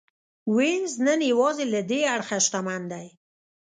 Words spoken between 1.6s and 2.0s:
له